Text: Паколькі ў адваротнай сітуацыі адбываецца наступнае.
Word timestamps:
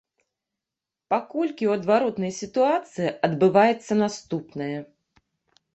Паколькі 1.13 1.63
ў 1.67 1.71
адваротнай 1.79 2.33
сітуацыі 2.41 3.13
адбываецца 3.29 3.93
наступнае. 4.05 4.77